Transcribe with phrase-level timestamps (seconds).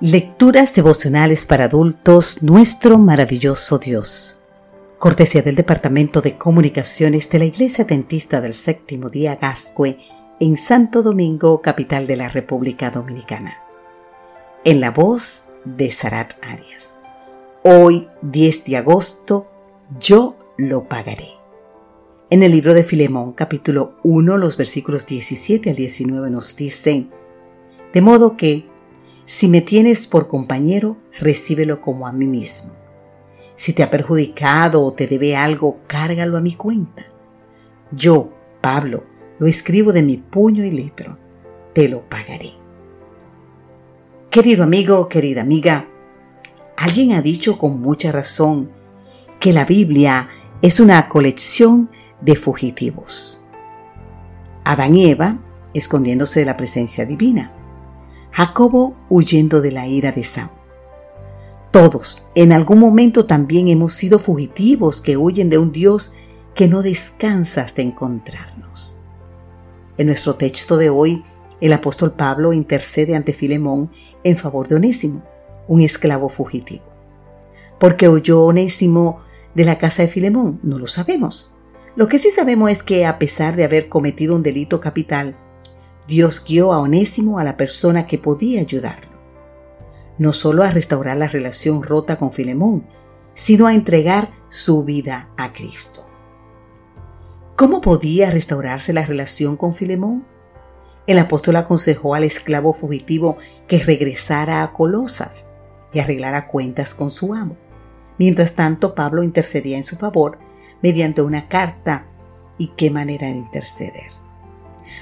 [0.00, 4.40] Lecturas devocionales para adultos, nuestro maravilloso Dios.
[4.98, 9.98] Cortesía del Departamento de Comunicaciones de la Iglesia Dentista del Séptimo Día Gascue
[10.40, 13.58] en Santo Domingo, capital de la República Dominicana.
[14.64, 16.98] En la voz de Sarat Arias.
[17.62, 19.46] Hoy, 10 de agosto,
[20.00, 21.28] yo lo pagaré.
[22.30, 27.12] En el libro de Filemón, capítulo 1, los versículos 17 al 19 nos dicen,
[27.92, 28.73] de modo que,
[29.26, 32.72] si me tienes por compañero, recíbelo como a mí mismo.
[33.56, 37.06] Si te ha perjudicado o te debe algo, cárgalo a mi cuenta.
[37.90, 39.04] Yo, Pablo,
[39.38, 41.18] lo escribo de mi puño y letra.
[41.72, 42.52] Te lo pagaré.
[44.30, 45.88] Querido amigo, querida amiga,
[46.76, 48.70] alguien ha dicho con mucha razón
[49.40, 50.28] que la Biblia
[50.60, 53.44] es una colección de fugitivos.
[54.64, 55.38] Adán y Eva
[55.72, 57.52] escondiéndose de la presencia divina.
[58.34, 60.50] Jacobo huyendo de la ira de Saúl.
[61.70, 66.14] Todos en algún momento también hemos sido fugitivos que huyen de un Dios
[66.52, 69.00] que no descansa hasta encontrarnos.
[69.98, 71.22] En nuestro texto de hoy,
[71.60, 73.92] el apóstol Pablo intercede ante Filemón
[74.24, 75.22] en favor de Onésimo,
[75.68, 76.82] un esclavo fugitivo.
[77.78, 79.20] ¿Por qué huyó Onésimo
[79.54, 80.58] de la casa de Filemón?
[80.64, 81.54] No lo sabemos.
[81.94, 85.36] Lo que sí sabemos es que a pesar de haber cometido un delito capital,
[86.06, 89.12] Dios guió a Onésimo a la persona que podía ayudarlo.
[90.18, 92.86] No solo a restaurar la relación rota con Filemón,
[93.34, 96.06] sino a entregar su vida a Cristo.
[97.56, 100.26] ¿Cómo podía restaurarse la relación con Filemón?
[101.06, 103.36] El apóstol aconsejó al esclavo fugitivo
[103.68, 105.48] que regresara a Colosas
[105.92, 107.56] y arreglara cuentas con su amo.
[108.18, 110.38] Mientras tanto, Pablo intercedía en su favor
[110.82, 112.06] mediante una carta.
[112.56, 114.23] ¿Y qué manera de interceder?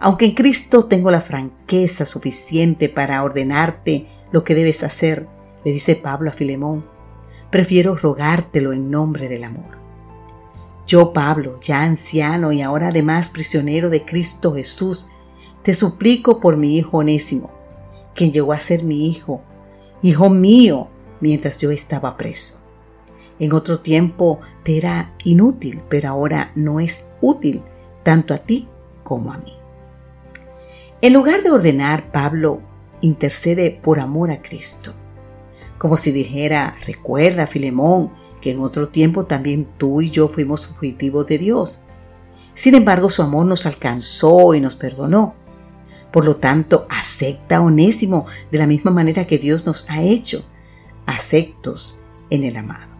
[0.00, 5.26] Aunque en Cristo tengo la franqueza suficiente para ordenarte lo que debes hacer,
[5.64, 6.84] le dice Pablo a Filemón,
[7.50, 9.76] prefiero rogártelo en nombre del amor.
[10.86, 15.08] Yo, Pablo, ya anciano y ahora además prisionero de Cristo Jesús,
[15.62, 17.50] te suplico por mi hijo Onésimo,
[18.14, 19.42] quien llegó a ser mi hijo,
[20.02, 20.88] hijo mío,
[21.20, 22.60] mientras yo estaba preso.
[23.38, 27.62] En otro tiempo te era inútil, pero ahora no es útil
[28.02, 28.68] tanto a ti
[29.02, 29.52] como a mí.
[31.02, 32.62] En lugar de ordenar, Pablo
[33.02, 34.94] intercede por amor a Cristo.
[35.76, 41.26] Como si dijera, recuerda, Filemón, que en otro tiempo también tú y yo fuimos fugitivos
[41.26, 41.82] de Dios.
[42.54, 45.34] Sin embargo, su amor nos alcanzó y nos perdonó.
[46.10, 50.46] Por lo tanto, acepta a Onésimo de la misma manera que Dios nos ha hecho,
[51.04, 51.98] aceptos
[52.30, 52.96] en el amado.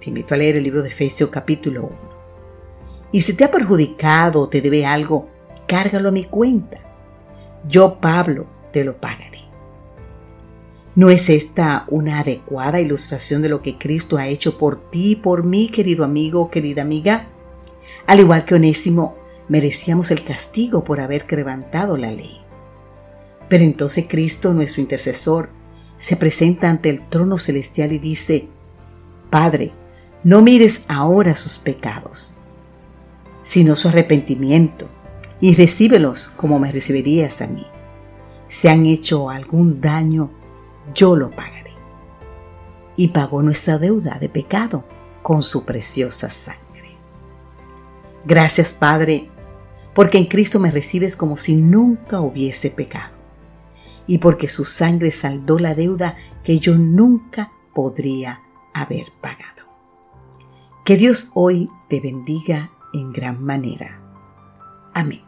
[0.00, 1.96] Te invito a leer el libro de Efesios capítulo 1.
[3.12, 5.28] Y si te ha perjudicado o te debe algo,
[5.66, 6.78] cárgalo a mi cuenta.
[7.68, 9.40] Yo, Pablo, te lo pagaré.
[10.94, 15.16] ¿No es esta una adecuada ilustración de lo que Cristo ha hecho por ti y
[15.16, 17.28] por mí, querido amigo querida amiga?
[18.06, 19.16] Al igual que Onésimo,
[19.48, 22.40] merecíamos el castigo por haber quebrantado la ley.
[23.48, 25.50] Pero entonces Cristo, nuestro intercesor,
[25.98, 28.48] se presenta ante el trono celestial y dice,
[29.28, 29.72] Padre,
[30.24, 32.36] no mires ahora sus pecados,
[33.42, 34.88] sino su arrepentimiento
[35.40, 37.66] y recíbelos como me recibirías a mí.
[38.48, 40.30] Si han hecho algún daño,
[40.94, 41.72] yo lo pagaré.
[42.96, 44.84] Y pagó nuestra deuda de pecado
[45.22, 46.96] con su preciosa sangre.
[48.24, 49.30] Gracias, Padre,
[49.94, 53.14] porque en Cristo me recibes como si nunca hubiese pecado,
[54.06, 58.42] y porque su sangre saldó la deuda que yo nunca podría
[58.72, 59.64] haber pagado.
[60.84, 64.00] Que Dios hoy te bendiga en gran manera.
[64.94, 65.25] Amén.